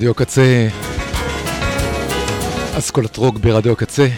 רדיו 0.00 0.14
קצה, 0.14 0.68
אסכולת 2.78 3.16
רוק 3.16 3.38
ברדיו 3.38 3.76
קצה. 3.76 4.08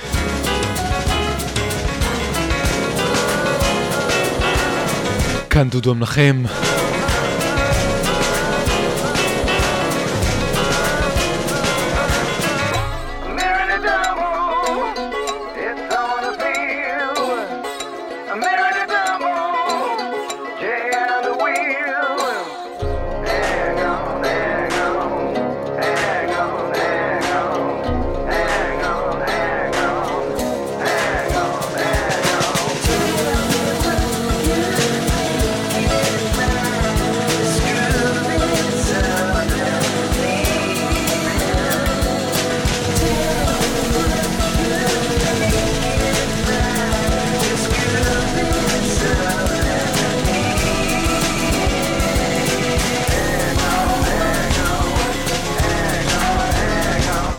כאן 5.51 5.71
דודו 5.71 5.95
מנחם. 5.95 6.43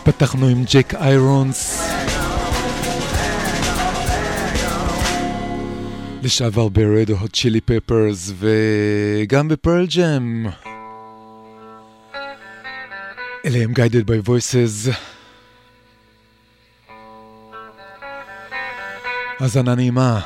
פתחנו 0.04 0.46
עם 0.48 0.64
ג'ק 0.72 0.94
איירונס, 0.94 1.88
לשעבר 6.22 6.68
ברד 6.68 7.10
או 7.10 7.28
צ'ילי 7.28 7.60
פפרס 7.60 8.32
וגם 8.38 9.48
בפרל 9.48 9.86
ג'ם. 9.96 10.46
אלה 13.46 13.58
הם 13.58 13.72
Guided 13.72 14.04
by 14.08 14.28
Voices. 14.28 14.90
האזנה 19.40 19.74
נעימה. 19.74 20.20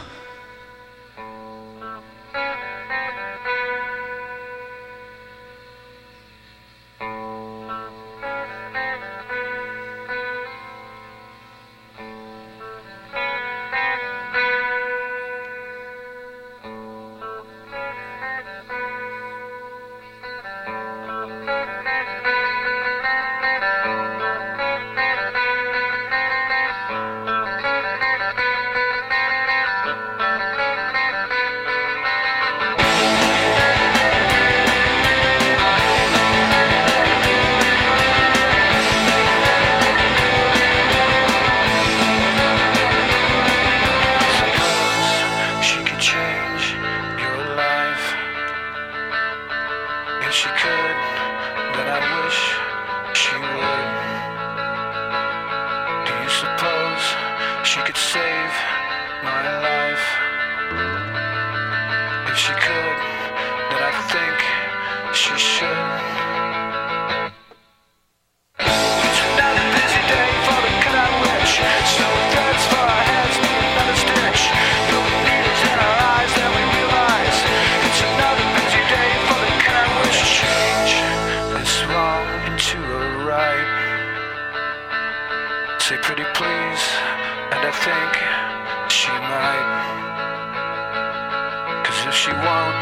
if 92.09 92.15
she 92.15 92.31
won't, 92.33 92.77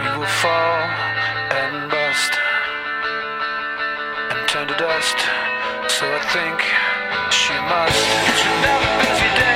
he 0.00 0.08
will 0.16 0.32
fall 0.40 0.80
and 1.60 1.90
bust 1.90 2.32
and 4.32 4.48
turn 4.48 4.66
to 4.66 4.74
dust. 4.78 5.18
So 5.92 6.06
I 6.08 6.20
think 6.32 6.56
she 7.30 7.52
must. 7.68 9.55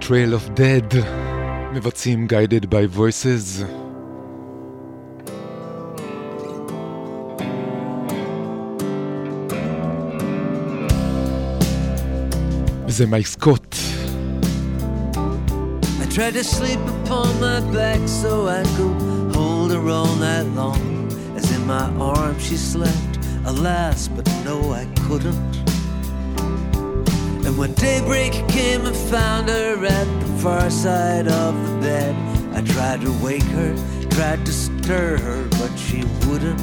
Trail 0.00 0.34
of 0.34 0.54
Dead, 0.54 0.94
מבצעים 1.72 2.26
Guided 2.26 2.66
by 2.68 2.96
Voices. 2.96 3.64
זה 12.88 13.06
מייק 13.06 13.26
סקוט. 13.26 13.76
I 16.00 16.06
tried 16.14 16.34
to 16.34 16.44
sleep 16.44 16.80
upon 16.96 17.28
my 17.40 17.60
back 17.74 18.00
so 18.22 18.48
I 18.48 18.62
could 18.76 19.36
hold 19.36 19.70
her 19.72 19.88
all 19.88 20.14
night 20.16 20.48
long. 20.56 20.82
As 21.36 21.46
in 21.56 21.66
my 21.66 21.86
arms 22.00 22.42
she 22.46 22.56
slept, 22.56 23.12
alas, 23.44 24.08
but 24.08 24.26
no, 24.44 24.56
I 24.72 24.84
couldn't. 25.06 25.49
When 27.61 27.75
daybreak 27.75 28.31
came 28.47 28.87
and 28.87 28.95
found 28.95 29.47
her 29.47 29.85
at 29.85 30.19
the 30.19 30.25
far 30.41 30.71
side 30.71 31.27
of 31.27 31.53
the 31.53 31.77
bed, 31.79 32.15
I 32.55 32.61
tried 32.61 33.01
to 33.01 33.11
wake 33.23 33.43
her, 33.43 33.75
tried 34.09 34.43
to 34.47 34.51
stir 34.51 35.17
her, 35.17 35.47
but 35.59 35.69
she 35.77 36.03
wouldn't. 36.25 36.59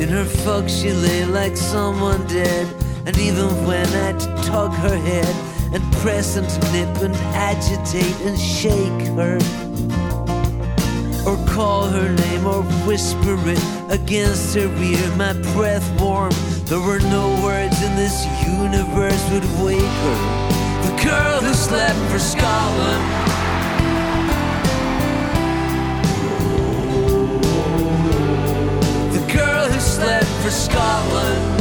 In 0.00 0.08
her 0.10 0.24
fog, 0.24 0.70
she 0.70 0.92
lay 0.92 1.24
like 1.24 1.56
someone 1.56 2.24
dead, 2.28 2.72
and 3.04 3.18
even 3.18 3.48
when 3.66 3.88
I'd 3.88 4.20
tug 4.44 4.70
her 4.74 4.96
head 4.96 5.34
and 5.74 5.82
press 5.94 6.36
and 6.36 6.46
nip 6.72 7.02
and 7.02 7.16
agitate 7.34 8.20
and 8.20 8.38
shake 8.38 9.08
her, 9.18 9.38
or 11.26 11.36
call 11.48 11.88
her 11.88 12.12
name 12.12 12.46
or 12.46 12.62
whisper 12.86 13.36
it 13.50 13.60
against 13.90 14.54
her 14.54 14.72
ear, 14.80 15.16
my 15.16 15.32
breath 15.52 16.00
warm 16.00 16.30
there 16.66 16.80
were 16.80 16.98
no 16.98 17.28
words 17.42 17.82
in 17.82 17.94
this 17.94 18.24
universe 18.46 19.30
would 19.30 19.44
wake 19.62 19.80
her. 19.80 20.18
The 20.86 21.04
girl 21.04 21.40
who 21.40 21.52
slept 21.52 21.98
for 22.10 22.18
Scotland. 22.18 23.34
who 29.74 29.80
slept 29.80 30.26
for 30.42 30.50
Scotland. 30.50 31.60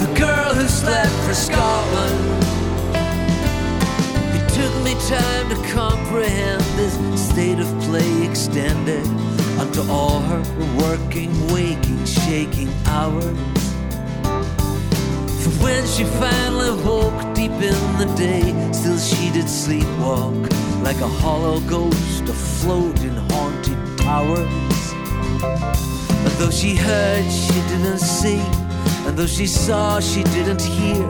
The 0.00 0.18
girl 0.18 0.54
who 0.54 0.68
slept 0.68 1.12
for 1.26 1.34
Scotland. 1.34 2.44
It 4.36 4.48
took 4.48 4.74
me 4.84 4.94
time 5.08 5.48
to 5.50 5.56
comprehend 5.74 6.62
this 6.78 7.19
state 7.40 7.58
of 7.58 7.80
play 7.84 8.28
extended 8.28 9.06
unto 9.58 9.80
all 9.90 10.20
her 10.20 10.42
working, 10.78 11.32
waking, 11.46 12.04
shaking 12.04 12.68
hours. 12.84 13.38
For 15.42 15.52
when 15.64 15.86
she 15.86 16.04
finally 16.04 16.72
woke 16.84 17.18
deep 17.34 17.52
in 17.52 17.80
the 17.96 18.12
day, 18.14 18.42
still 18.74 18.98
she 18.98 19.30
did 19.30 19.46
sleepwalk 19.46 20.52
like 20.82 21.00
a 21.00 21.08
hollow 21.08 21.60
ghost 21.60 22.24
afloat 22.28 23.00
in 23.00 23.16
haunted 23.30 23.80
towers. 23.96 24.82
And 26.24 26.32
though 26.38 26.50
she 26.50 26.76
heard, 26.76 27.24
she 27.32 27.58
didn't 27.72 28.00
see, 28.00 28.42
and 29.06 29.16
though 29.16 29.32
she 29.38 29.46
saw, 29.46 29.98
she 29.98 30.24
didn't 30.24 30.60
hear, 30.60 31.08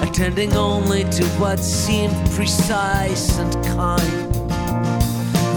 attending 0.00 0.54
only 0.54 1.04
to 1.04 1.24
what 1.38 1.58
seemed 1.58 2.16
precise 2.30 3.38
and 3.38 3.52
kind. 3.66 4.29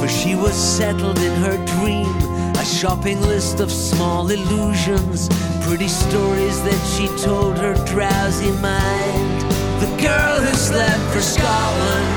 For 0.03 0.09
she 0.09 0.35
was 0.35 0.53
settled 0.53 1.17
in 1.19 1.31
her 1.43 1.55
dream, 1.77 2.13
a 2.57 2.65
shopping 2.65 3.21
list 3.21 3.61
of 3.61 3.71
small 3.71 4.29
illusions, 4.29 5.29
pretty 5.61 5.87
stories 5.87 6.61
that 6.63 6.81
she 6.93 7.07
told 7.23 7.57
her 7.57 7.73
drowsy 7.85 8.51
mind. 8.59 9.41
The 9.79 9.87
girl 10.03 10.41
who 10.41 10.53
slept 10.57 10.99
for 11.13 11.21
Scotland. 11.21 12.09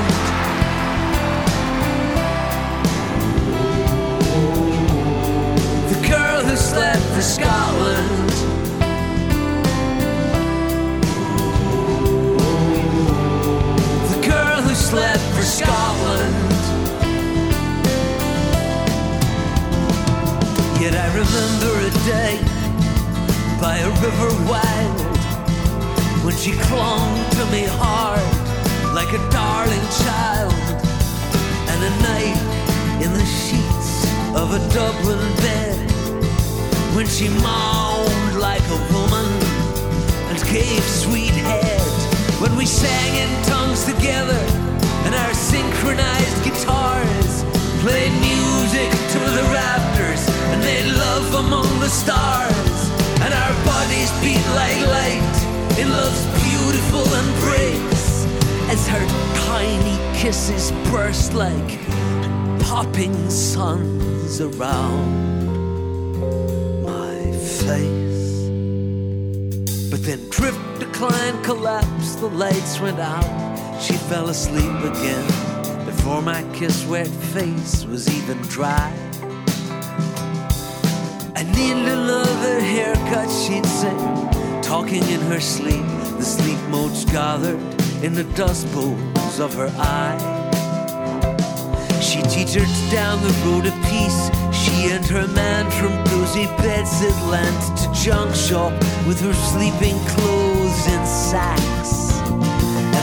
The 5.93 6.07
girl 6.09 6.43
who 6.43 6.57
slept 6.57 7.03
for 7.15 7.21
Scotland. 7.21 8.29
The 14.11 14.27
girl 14.27 14.61
who 14.61 14.75
slept 14.75 15.23
for 15.37 15.43
Scotland. 15.43 16.36
Yet 20.87 20.95
I 20.95 21.09
remember 21.19 21.73
a 21.83 21.91
day 22.07 22.39
by 23.59 23.75
a 23.79 23.89
river 23.99 24.31
wild 24.47 25.17
when 26.23 26.33
she 26.37 26.53
clung 26.53 27.11
to 27.31 27.45
me 27.51 27.65
hard 27.67 28.23
like 28.95 29.11
a 29.11 29.19
darling 29.29 29.87
child, 29.99 30.53
and 31.71 31.79
a 31.83 31.93
night 32.07 32.39
in 33.03 33.11
the 33.11 33.25
sheets 33.25 34.07
of 34.31 34.53
a 34.55 34.59
Dublin 34.71 35.19
bed 35.43 35.91
when 36.95 37.05
she 37.05 37.27
moaned 37.27 38.39
like 38.39 38.63
a 38.71 38.79
woman 38.95 39.27
and 40.31 40.39
gave 40.47 40.81
sweet 40.83 41.35
head. 41.51 41.81
When 42.39 42.55
we 42.55 42.65
sang 42.65 43.11
in 43.13 43.43
tongues 43.43 43.83
together 43.83 44.39
and 45.03 45.13
our 45.13 45.33
synchronized 45.33 46.45
guitars 46.45 47.43
played 47.83 48.13
music 48.21 48.46
to 48.85 49.19
the 49.19 49.43
rafters 49.51 50.27
and 50.51 50.61
they 50.61 50.83
love 50.91 51.33
among 51.45 51.67
the 51.79 51.89
stars. 51.89 52.77
And 53.21 53.33
our 53.33 53.53
bodies 53.65 54.11
beat 54.21 54.45
like 54.53 54.79
light 54.97 55.37
in 55.79 55.89
love's 55.89 56.25
beautiful 56.45 57.05
embrace. 57.23 58.25
As 58.69 58.87
her 58.87 59.05
tiny 59.47 59.97
kisses 60.19 60.71
burst 60.91 61.33
like 61.33 61.79
popping 62.61 63.29
suns 63.29 64.41
around 64.41 65.07
my 66.83 67.31
face. 67.63 68.49
But 69.89 70.03
then 70.03 70.29
drift 70.29 70.59
decline 70.79 71.41
collapse, 71.43 72.15
the 72.15 72.27
lights 72.27 72.79
went 72.79 72.99
out. 72.99 73.81
She 73.81 73.93
fell 73.93 74.29
asleep 74.29 74.77
again 74.83 75.46
before 75.87 76.21
my 76.21 76.43
kiss 76.53 76.85
wet 76.85 77.07
face 77.07 77.85
was 77.85 78.07
even 78.15 78.37
dry 78.43 78.93
I 81.37 81.43
need 81.43 81.77
another 81.77 82.59
haircut, 82.59 83.29
she'd 83.29 83.63
say, 83.63 83.95
talking 84.63 85.03
in 85.03 85.21
her 85.29 85.39
sleep. 85.39 85.85
The 86.17 86.23
sleep 86.23 86.57
motes 86.69 87.05
gathered 87.05 87.59
in 88.03 88.15
the 88.15 88.23
dust 88.33 88.65
bowls 88.73 89.39
of 89.39 89.53
her 89.53 89.71
eye. 89.77 90.17
She 92.01 92.23
teetered 92.23 92.67
down 92.89 93.21
the 93.21 93.33
road 93.45 93.67
of 93.67 93.73
peace. 93.85 94.31
She 94.51 94.89
and 94.89 95.05
her 95.05 95.27
man 95.27 95.69
from 95.69 95.93
cozy 96.05 96.47
beds 96.57 97.01
had 97.01 97.29
lent 97.29 97.77
to 97.81 97.93
junk 97.93 98.33
shop 98.33 98.71
with 99.05 99.21
her 99.21 99.33
sleeping 99.33 99.99
clothes 100.07 100.87
in 100.87 101.05
sacks. 101.05 101.61
And 101.61 101.76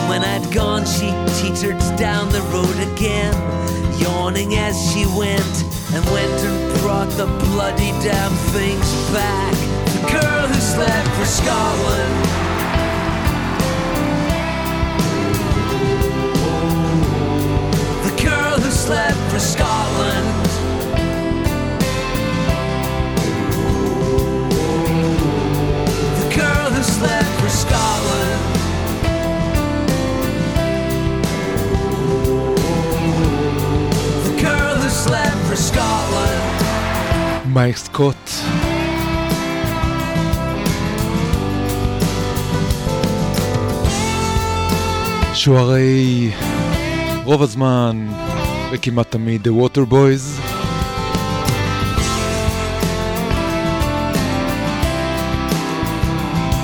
when 0.08 0.24
I'd 0.24 0.52
gone, 0.52 0.84
she 0.84 1.10
teetered 1.40 1.78
down 1.96 2.28
the 2.30 2.42
road 2.52 2.76
again, 2.92 3.34
yawning 3.98 4.54
as 4.54 4.74
she 4.92 5.06
went, 5.06 5.54
and 5.92 6.04
went 6.06 6.40
and 6.44 6.80
brought 6.80 7.10
the 7.10 7.26
bloody 7.46 7.92
damn 8.02 8.32
things 8.52 8.90
back. 9.12 9.54
The 9.94 10.12
girl 10.12 10.46
who 10.46 10.60
slept 10.60 11.08
for 11.16 11.24
Scotland. 11.24 12.14
The 18.06 18.22
girl 18.22 18.58
who 18.58 18.70
slept 18.70 19.18
for 19.30 19.38
Scotland. 19.38 20.43
מייק 37.54 37.76
סקוט. 37.76 38.30
שהוא 45.34 45.58
הרי 45.58 46.30
רוב 47.24 47.42
הזמן 47.42 48.06
וכמעט 48.72 49.10
תמיד 49.10 49.48
The 49.48 49.50
Water 49.50 49.92
Boys. 49.92 50.40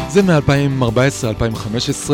זה 0.08 0.22
מ-2014-2015, 0.22 2.10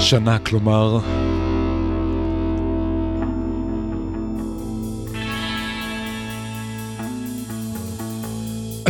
שנה 0.00 0.38
כלומר. 0.38 0.98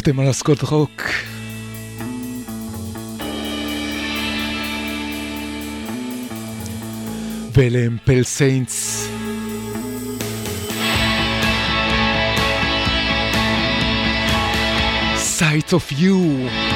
אתם 0.08 0.20
על 0.20 0.28
הסקוט 0.28 0.62
רוק. 0.62 1.02
ואלה 7.54 7.78
הם 7.78 7.96
פל 8.04 8.22
סיינטס. 8.22 9.08
Sight 15.38 15.72
of 15.72 15.92
you. 15.92 16.75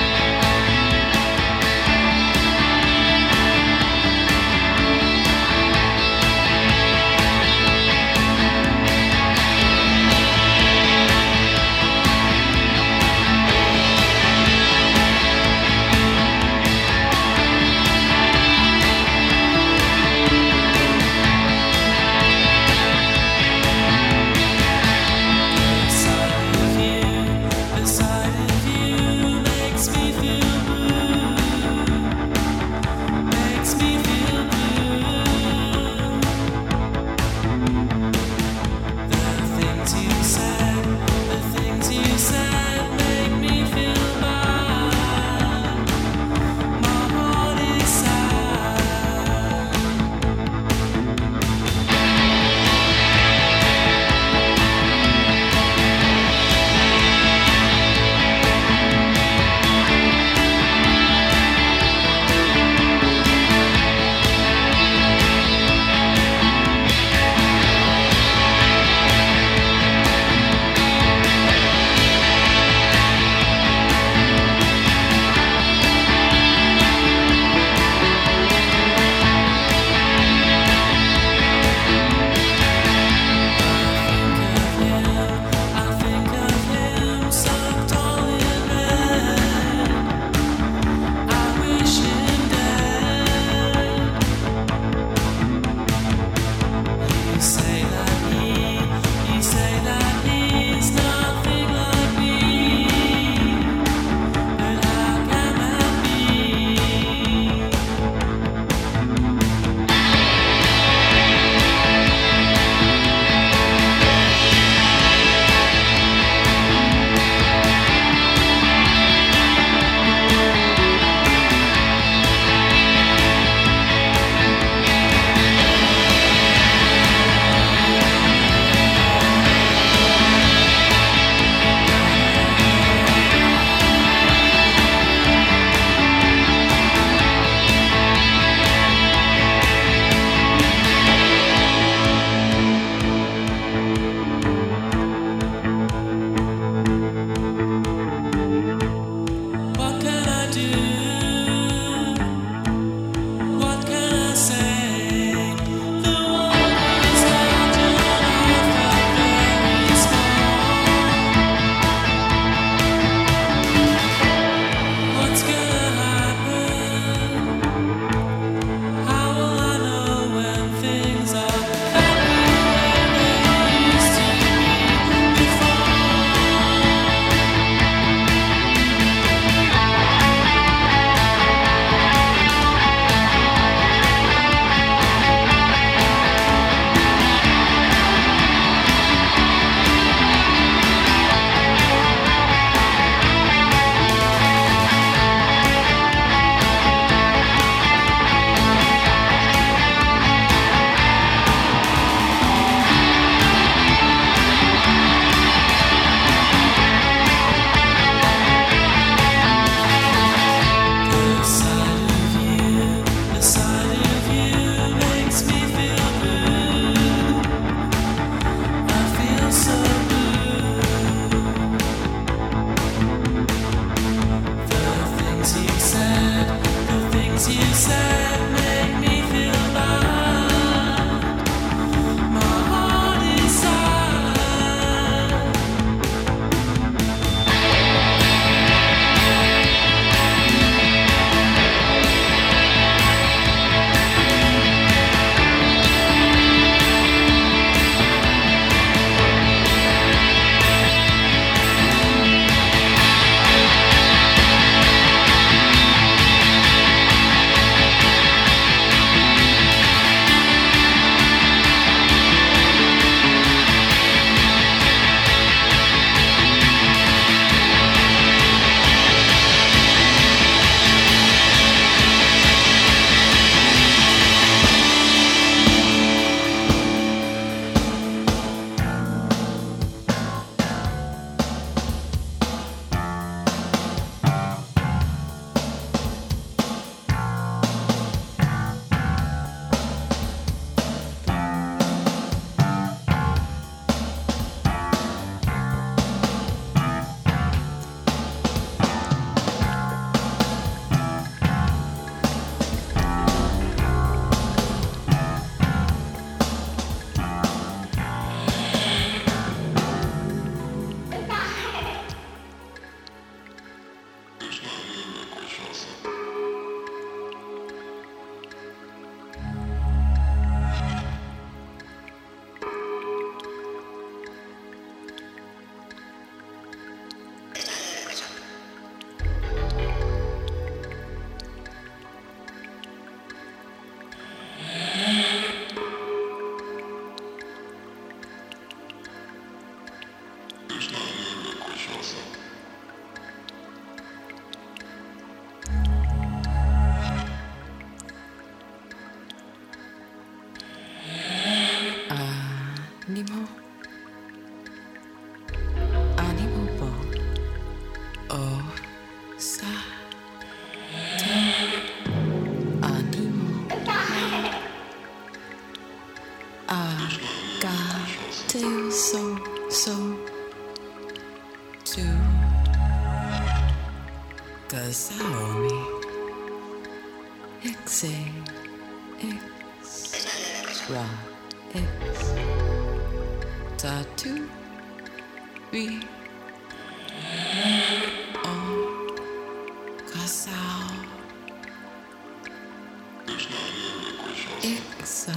Essa 395.11 395.35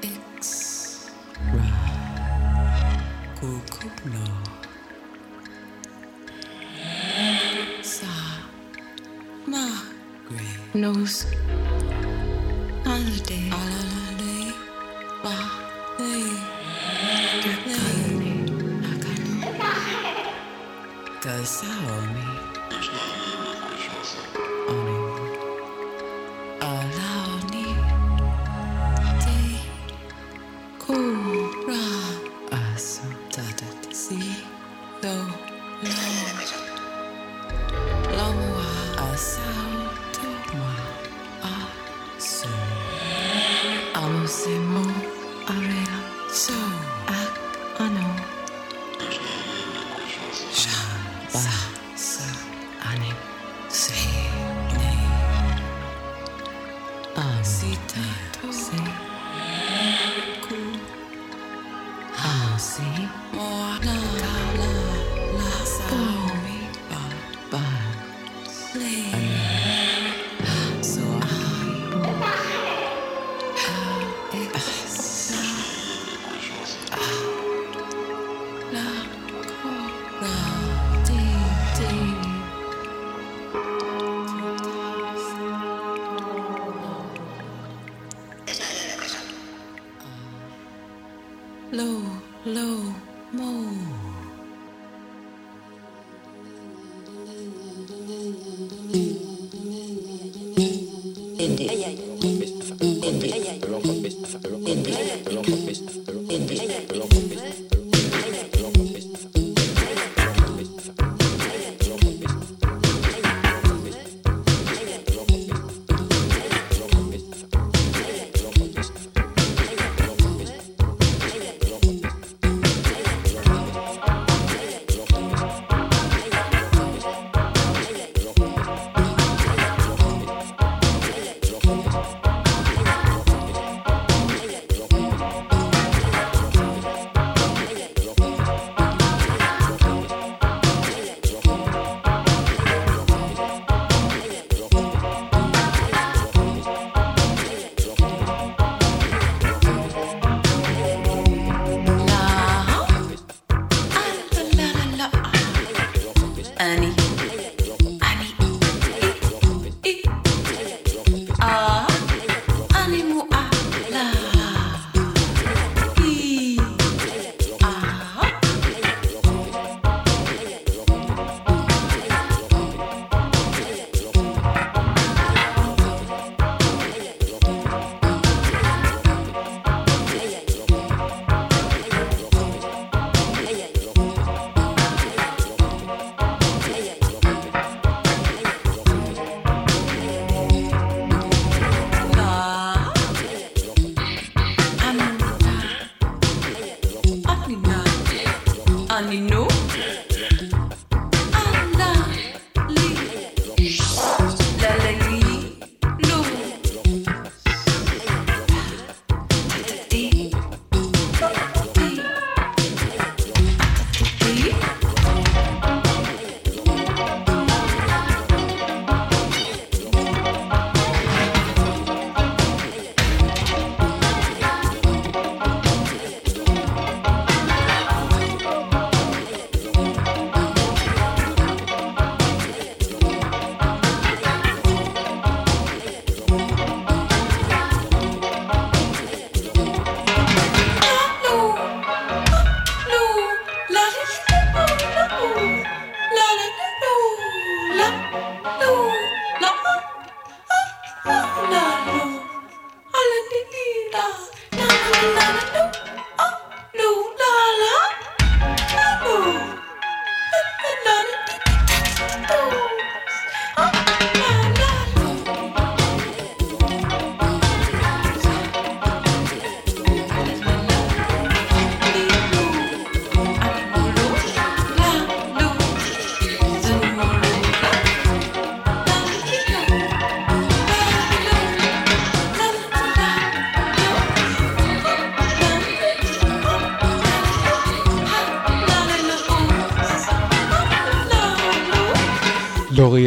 X 0.00 1.10
Ra 1.52 1.68
Kukuno 3.36 4.24
Sa 7.82 8.08
Ma 9.44 9.68
Nos 10.72 11.26
Holiday 12.88 13.52
Holiday 13.52 14.48
Ba 15.20 15.36
Nakani 17.92 18.32
Nakano 18.80 19.52
Kasaomi 21.20 22.53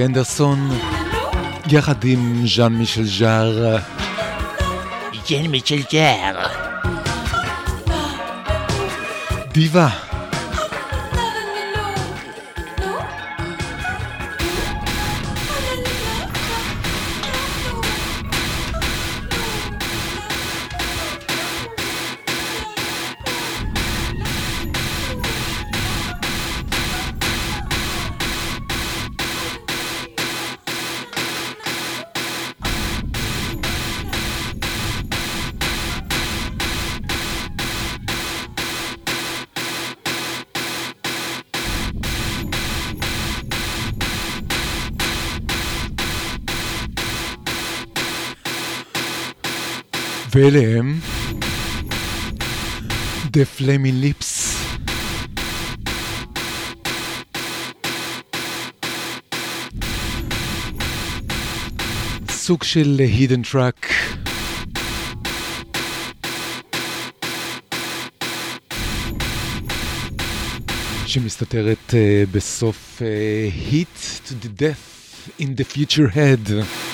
אנדרסון, 0.08 0.70
יחד 1.72 2.04
עם 2.04 2.48
ז'אן 2.48 2.74
מישל 2.74 3.04
ז'אר. 3.04 3.78
ז'אן 5.28 5.48
מישל 5.48 5.82
ז'אר. 5.92 6.48
דיווה. 9.52 10.07
ואלה 50.40 50.78
הם 50.78 51.00
The 53.26 53.60
Flaming 53.60 54.04
Lips. 54.04 54.58
סוג 62.30 62.64
של 62.64 63.02
hidden 63.18 63.54
track. 63.54 63.94
שמסתתרת 71.06 71.78
uh, 71.90 71.94
בסוף 72.32 73.02
uh, 73.02 73.72
to 74.28 74.34
the 74.46 74.62
Death 74.62 75.42
in 75.42 75.56
the 75.56 75.64
Future 75.64 76.08
Head. 76.16 76.87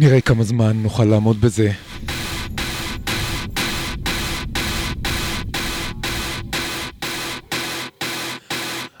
נראה 0.00 0.20
כמה 0.20 0.44
זמן 0.44 0.82
נוכל 0.82 1.04
לעמוד 1.04 1.40
בזה. 1.40 1.72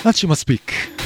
עד 0.04 0.16
שמספיק. 0.16 0.97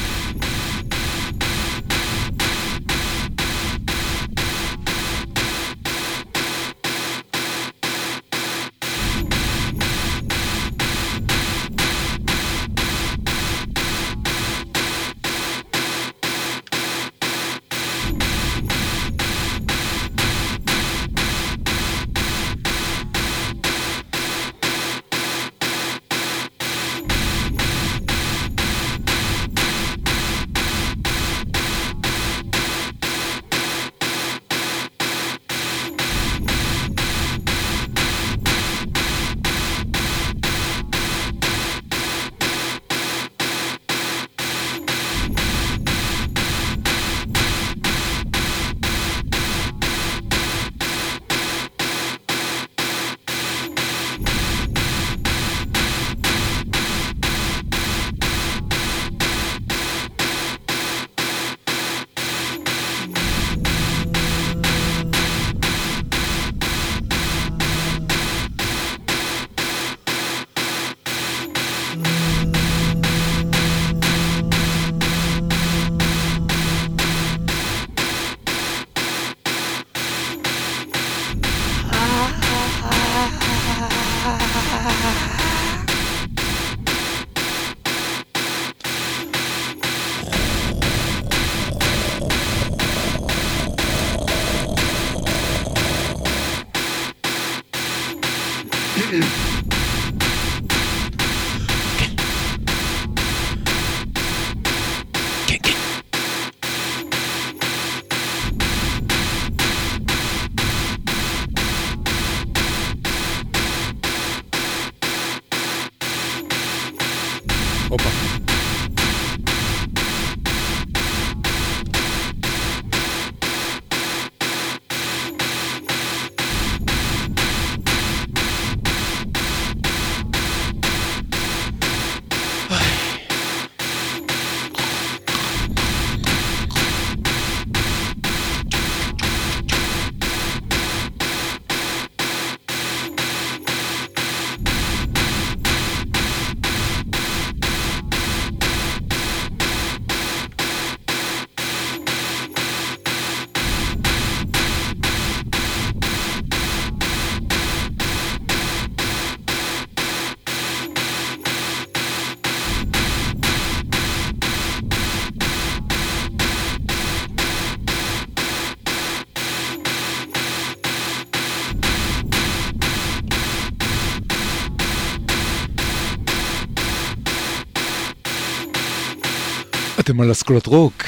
אתם 180.03 180.21
על 180.21 180.33
אסכולות 180.33 180.67
רוק 180.67 181.05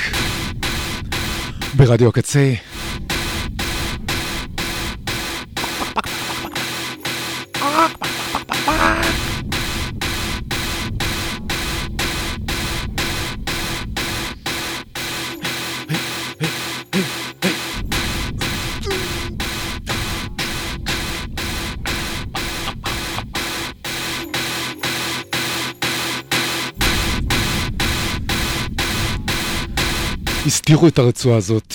ברדיו 1.77 2.09
הקצה. 2.09 2.55
הסתירו 30.75 30.89
את 30.89 30.99
הרצועה 30.99 31.37
הזאת. 31.37 31.75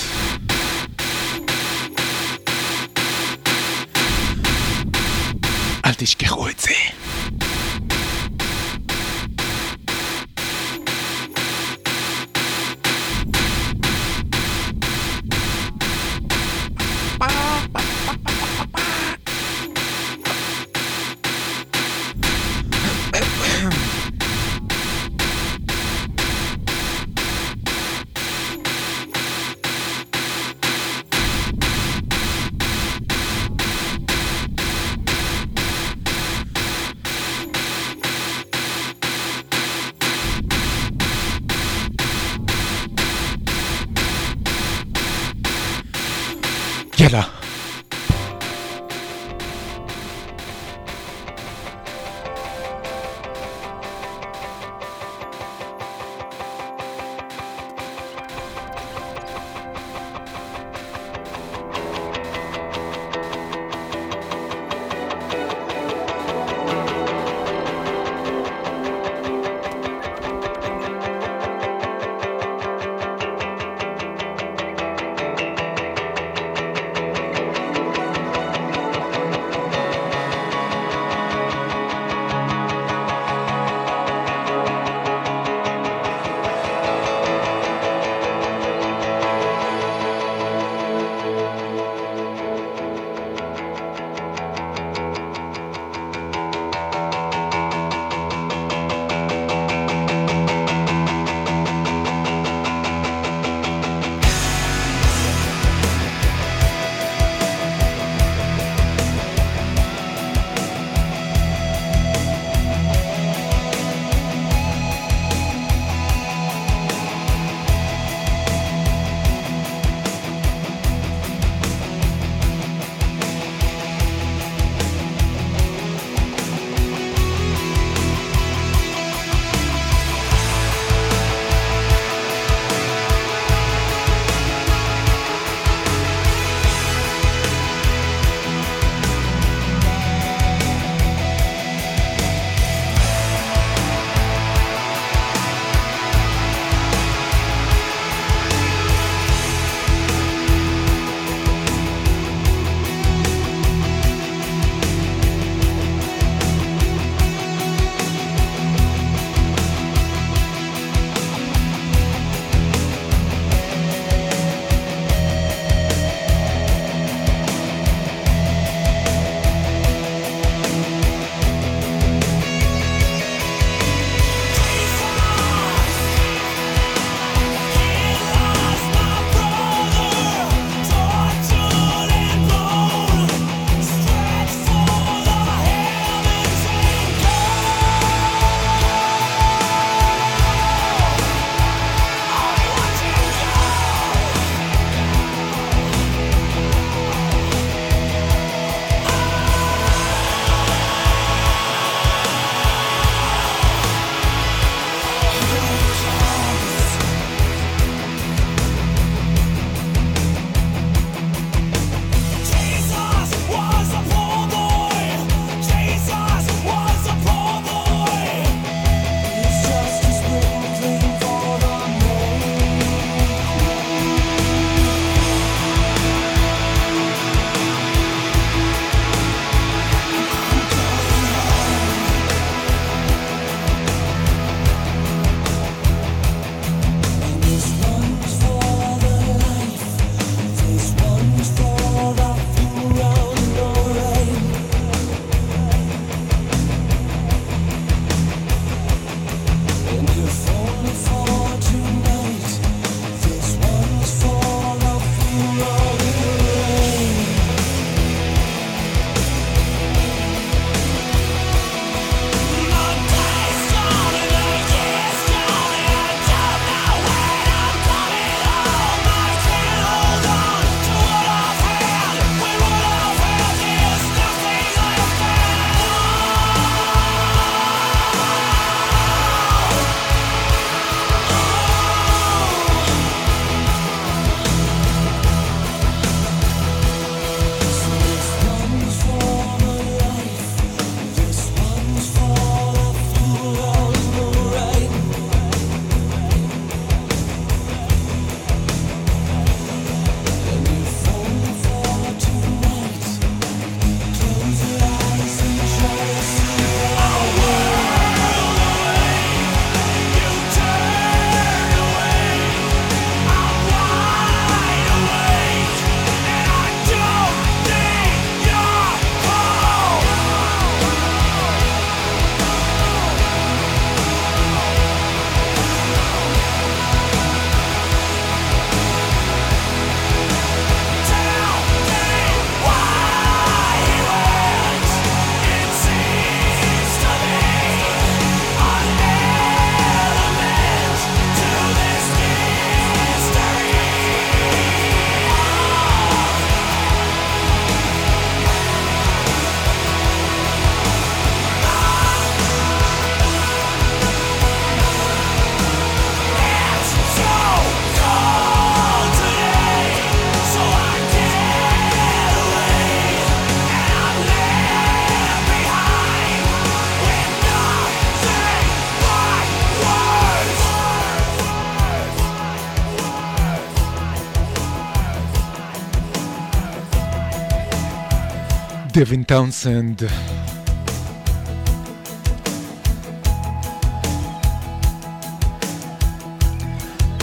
דווין 379.00 379.24
טאונסנד. 379.24 380.02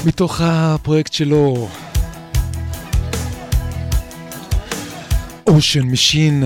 מתוך 0.07 0.41
הפרויקט 0.45 1.13
שלו, 1.13 1.69
אושן 5.47 5.83
משין. 5.83 6.45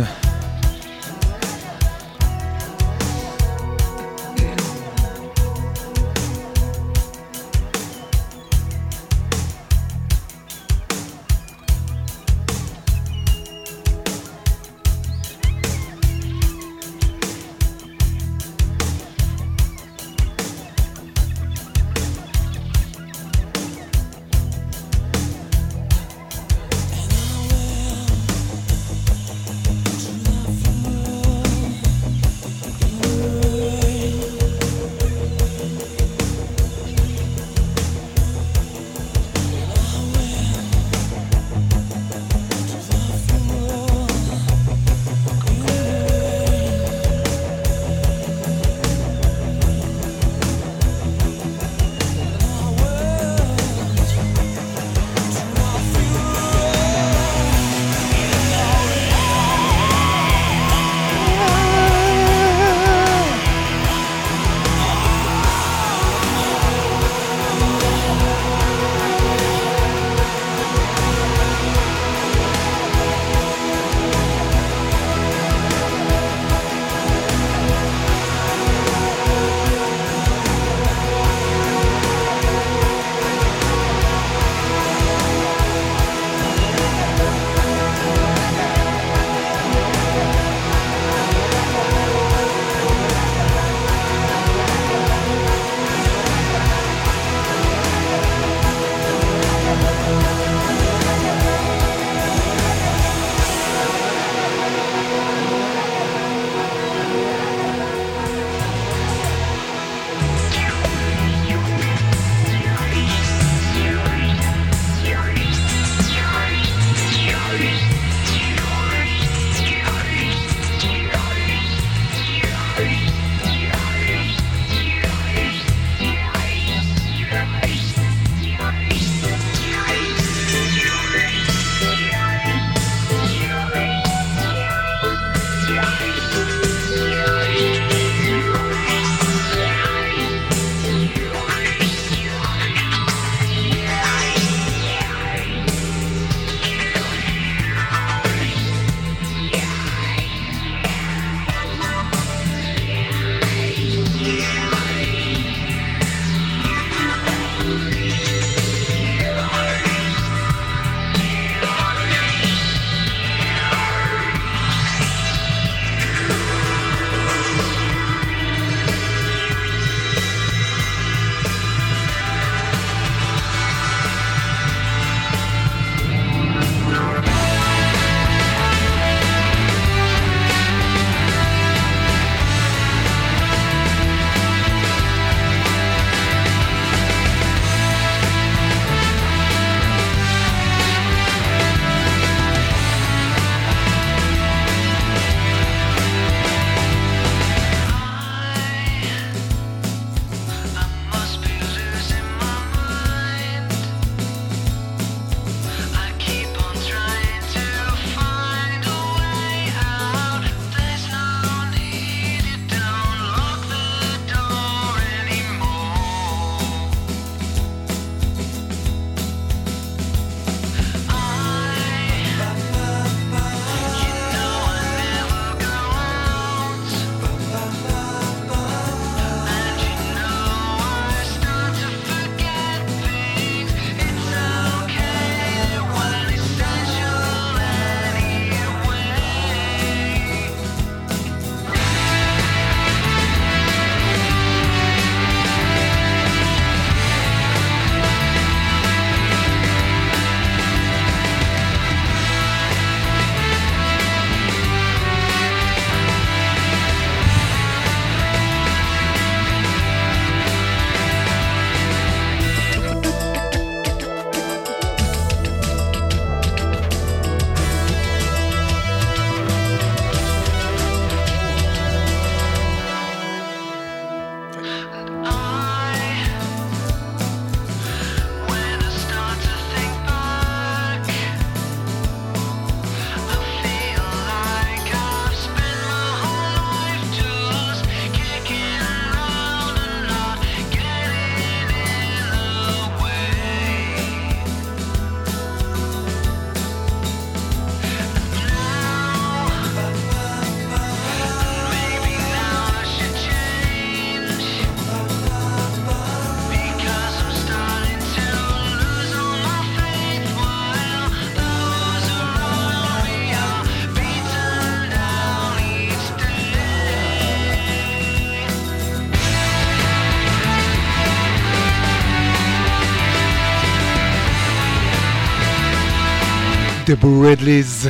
The 326.90 326.96
Boo 326.96 327.22
Radleys, 327.22 327.86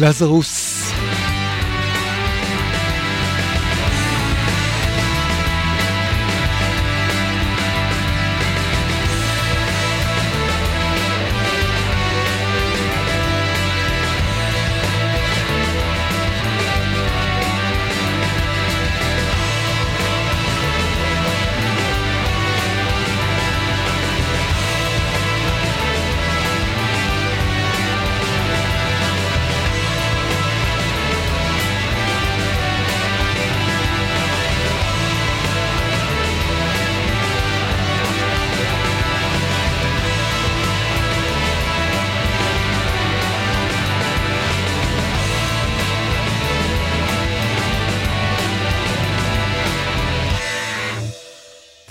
Lazarus. 0.00 0.57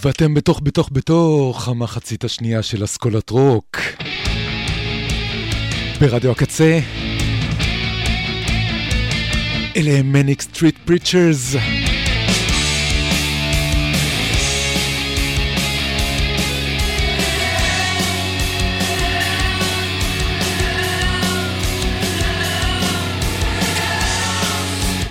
ואתם 0.03 0.33
בתוך 0.33 0.59
בתוך 0.63 0.89
בתוך 0.91 1.67
המחצית 1.67 2.23
השנייה 2.23 2.63
של 2.63 2.83
אסכולת 2.83 3.29
רוק. 3.29 3.77
ברדיו 5.99 6.31
הקצה. 6.31 6.79
אלה 9.75 9.91
הם 9.91 10.11
מניק 10.11 10.41
סטריט 10.41 10.77
פריצ'רס. 10.85 11.55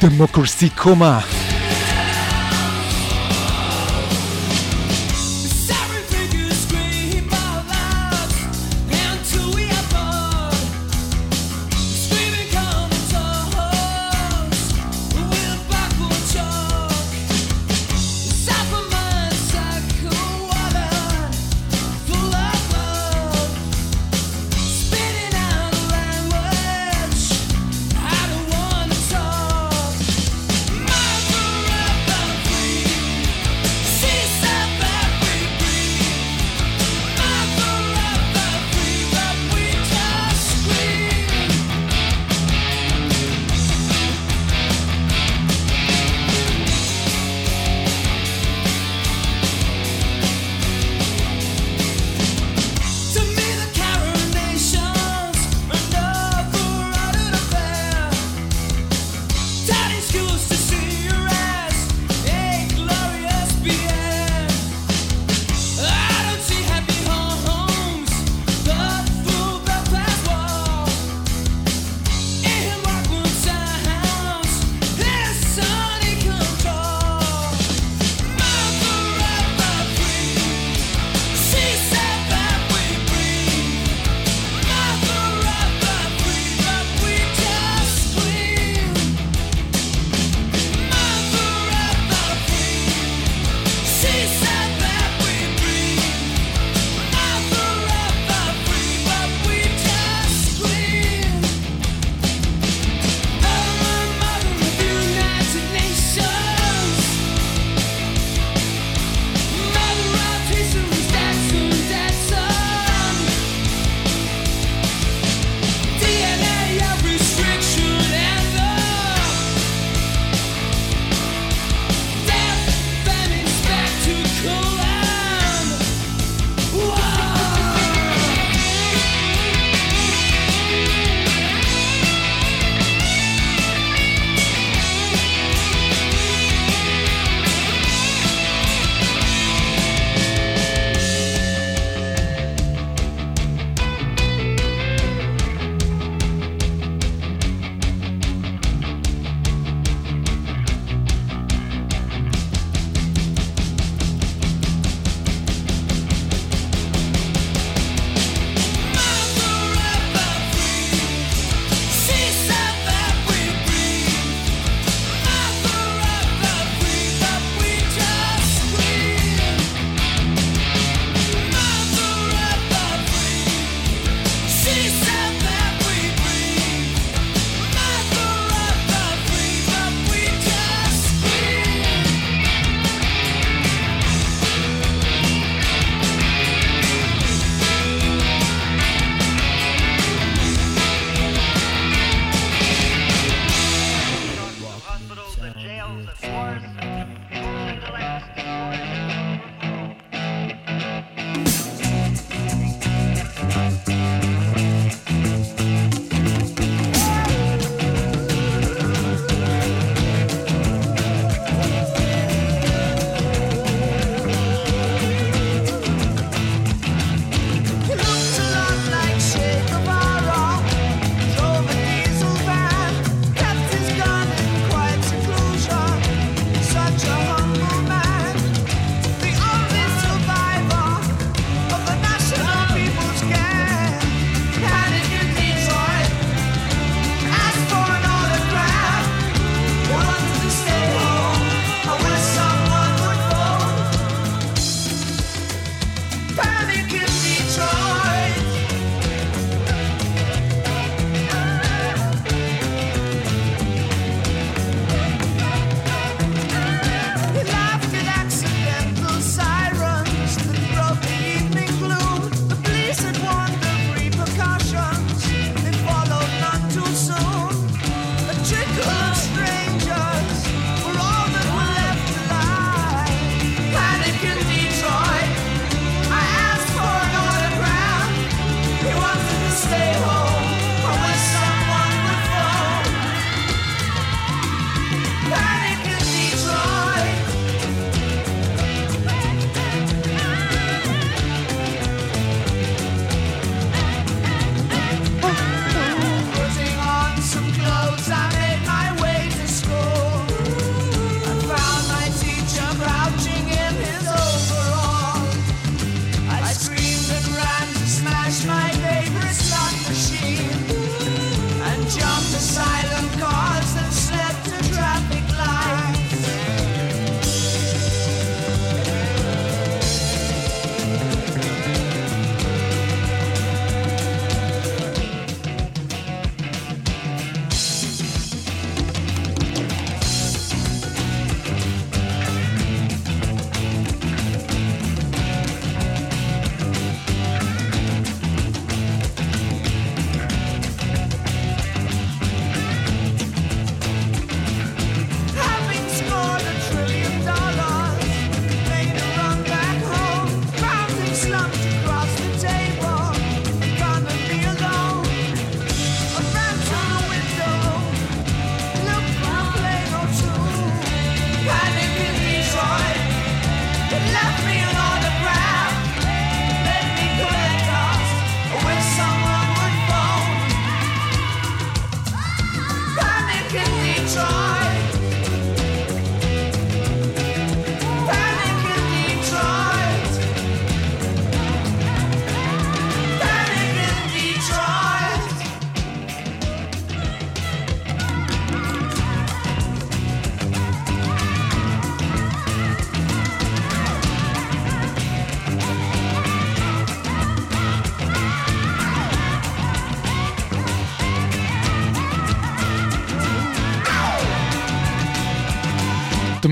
דמוקרסי 0.03 0.71
קומה. 0.71 1.21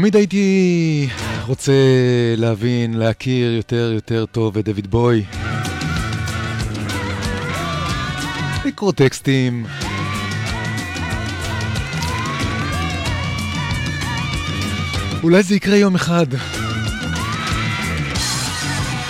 תמיד 0.04 0.16
הייתי 0.16 1.08
רוצה 1.46 1.72
להבין, 2.36 2.94
להכיר 2.94 3.52
יותר 3.52 3.92
יותר 3.94 4.26
טוב 4.26 4.58
את 4.58 4.64
דויד 4.64 4.86
בוי. 4.86 5.24
לקרוא 8.64 8.92
טקסטים. 8.92 9.66
אולי 15.22 15.42
זה 15.42 15.54
יקרה 15.54 15.76
יום 15.76 15.94
אחד. 15.94 16.26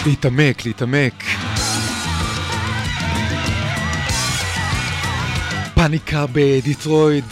להתעמק, 0.06 0.66
להתעמק. 0.66 1.24
פאניקה 5.74 6.24
בדיטרויד. 6.32 7.24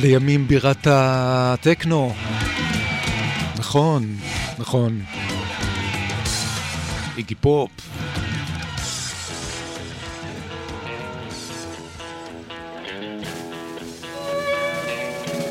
לימים 0.00 0.48
בירת 0.48 0.86
הטכנו. 0.90 2.14
נכון, 3.58 4.16
נכון. 4.58 5.00
איגי 7.16 7.34
פופ. 7.34 7.70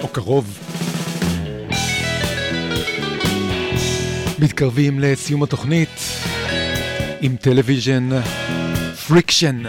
או 0.01 0.07
קרוב. 0.07 0.59
מתקרבים 4.39 4.99
לסיום 4.99 5.43
התוכנית 5.43 5.89
עם 7.21 7.35
טלוויז'ן 7.35 8.09
פריקשן. 9.07 9.63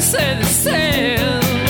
said 0.00 0.40
the 0.40 0.46
same. 0.46 1.63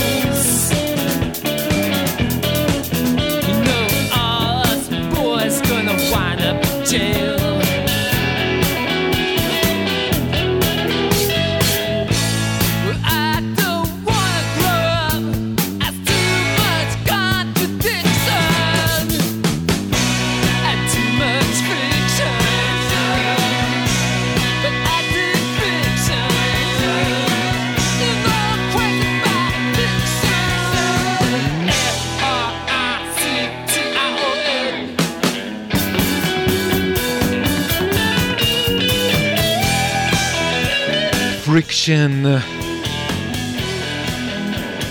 פריקשן. 41.65 42.23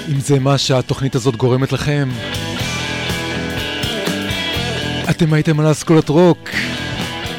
אם 0.09 0.21
זה 0.21 0.39
מה 0.39 0.59
שהתוכנית 0.59 1.15
הזאת 1.15 1.37
גורמת 1.37 1.73
לכם. 1.73 2.09
אתם 5.11 5.33
הייתם 5.33 5.61
על 5.61 5.71
אסכולת 5.71 6.09
רוק 6.09 6.49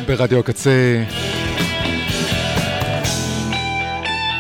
ברדיו 0.08 0.40
הקצה. 0.40 1.04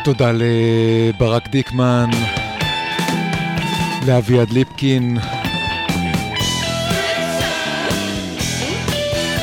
תודה 0.03 0.31
לברק 0.33 1.47
דיקמן, 1.47 2.09
לאביעד 4.07 4.51
ליפקין, 4.51 5.17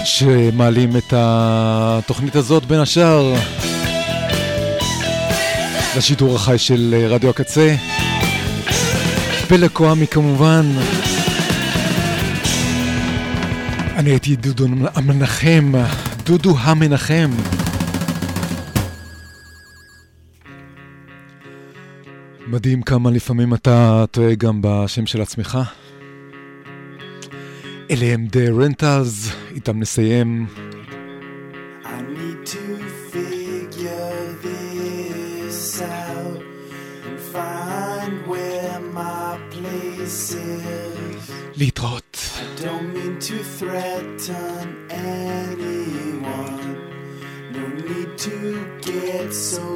שמעלים 0.05 0.97
את 0.97 1.13
התוכנית 1.17 2.37
הזאת 2.37 2.65
בין 2.65 2.81
השאר. 2.81 3.35
לשידור 5.97 6.37
החי 6.37 6.59
של 6.59 7.07
רדיו 7.09 7.31
הקצה, 7.31 7.75
ולקוואמי 9.51 10.07
כמובן. 10.07 10.67
אני 13.97 14.11
הייתי 14.11 14.37
דודו 14.37 14.67
המנחם, 14.95 15.73
דודו 16.25 16.59
המנחם. 16.59 17.31
מדהים 22.47 22.83
כמה 22.83 23.11
לפעמים 23.11 23.55
אתה 23.55 24.05
טועה 24.11 24.35
גם 24.35 24.59
בשם 24.63 25.07
של 25.07 25.23
עצמך. 25.23 25.59
אלה 27.91 28.07
הם 28.07 28.27
The 28.33 28.61
Rentals, 28.61 29.33
איתם 29.55 29.81
נסיים. 29.81 30.47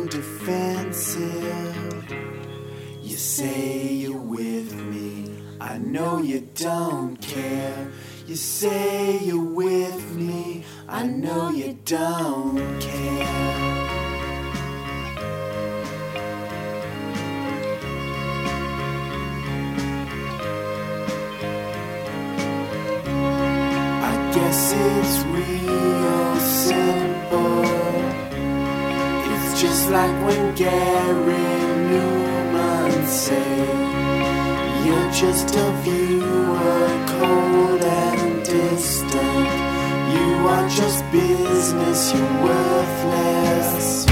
Defensive. 0.09 2.13
You 3.03 3.17
say 3.17 3.93
you're 3.93 4.19
with 4.19 4.75
me. 4.75 5.31
I 5.61 5.79
know 5.79 6.19
you 6.19 6.41
don't 6.57 7.21
care. 7.21 7.93
You 8.27 8.35
say 8.35 9.21
you're 9.21 9.39
with 9.39 10.17
me. 10.17 10.65
I 10.89 11.07
know 11.07 11.51
you 11.51 11.79
don't 11.85 12.81
care. 12.81 13.46
It's 25.09 25.23
real 25.27 26.37
simple. 26.41 27.63
It's 29.33 29.61
just 29.61 29.89
like 29.89 30.17
when 30.27 30.53
Gary 30.57 31.55
Numan 31.91 33.07
said, 33.07 34.85
You're 34.85 35.11
just 35.13 35.55
a 35.55 35.71
viewer, 35.85 36.89
cold 37.07 37.85
and 37.85 38.45
distant. 38.45 39.49
You 40.15 40.49
are 40.49 40.69
just 40.69 41.05
business, 41.13 42.13
you're 42.13 42.43
worthless. 42.43 44.07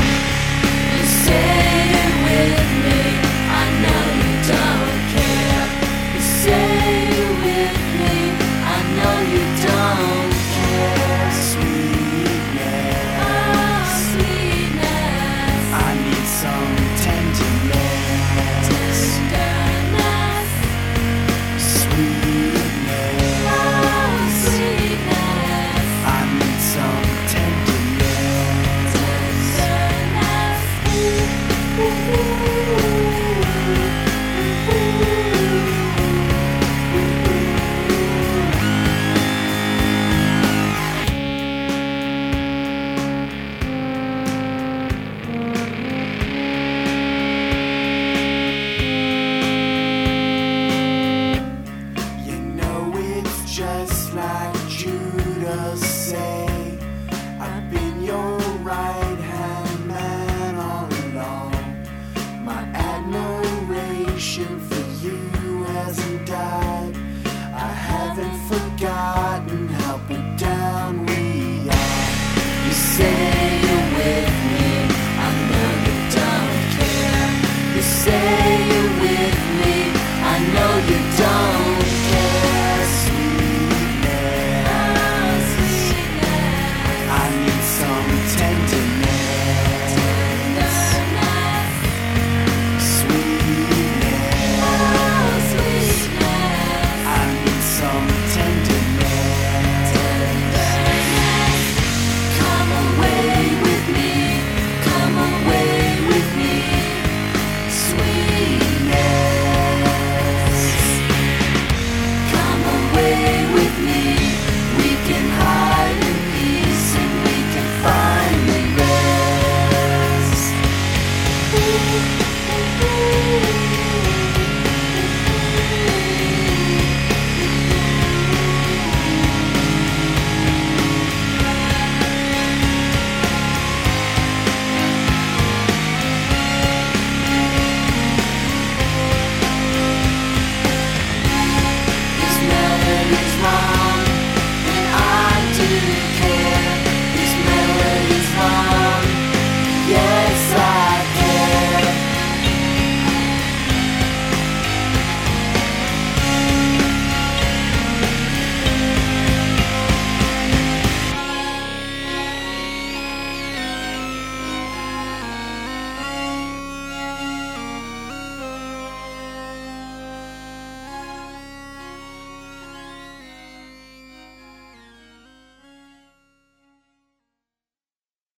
Hasn't 66.34 66.63